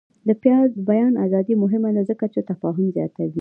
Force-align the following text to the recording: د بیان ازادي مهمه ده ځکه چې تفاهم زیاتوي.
د 0.27 0.29
بیان 0.89 1.13
ازادي 1.25 1.55
مهمه 1.63 1.89
ده 1.95 2.01
ځکه 2.09 2.25
چې 2.33 2.39
تفاهم 2.49 2.85
زیاتوي. 2.97 3.29